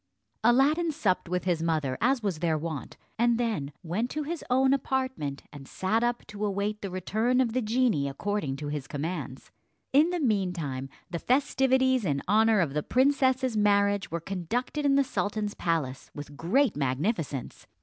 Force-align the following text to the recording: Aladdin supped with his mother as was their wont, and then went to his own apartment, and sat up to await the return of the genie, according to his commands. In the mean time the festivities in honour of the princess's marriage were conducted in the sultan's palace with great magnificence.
Aladdin 0.43 0.91
supped 0.91 1.29
with 1.29 1.43
his 1.43 1.61
mother 1.61 1.95
as 2.01 2.23
was 2.23 2.39
their 2.39 2.57
wont, 2.57 2.97
and 3.19 3.37
then 3.37 3.71
went 3.83 4.09
to 4.09 4.23
his 4.23 4.43
own 4.49 4.73
apartment, 4.73 5.43
and 5.53 5.67
sat 5.67 6.03
up 6.03 6.25
to 6.25 6.43
await 6.43 6.81
the 6.81 6.89
return 6.89 7.39
of 7.39 7.53
the 7.53 7.61
genie, 7.61 8.09
according 8.09 8.55
to 8.55 8.69
his 8.69 8.87
commands. 8.87 9.51
In 9.93 10.09
the 10.09 10.19
mean 10.19 10.53
time 10.53 10.89
the 11.11 11.19
festivities 11.19 12.03
in 12.03 12.23
honour 12.27 12.61
of 12.61 12.73
the 12.73 12.81
princess's 12.81 13.55
marriage 13.55 14.09
were 14.09 14.19
conducted 14.19 14.87
in 14.87 14.95
the 14.95 15.03
sultan's 15.03 15.53
palace 15.53 16.09
with 16.15 16.35
great 16.35 16.75
magnificence. 16.75 17.67